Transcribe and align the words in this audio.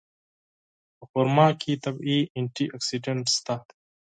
په 0.97 1.03
خرما 1.09 1.47
کې 1.61 1.81
طبیعي 1.85 2.21
انټي 2.37 2.65
اکسېډنټ 2.75 3.25
شته. 3.35 3.55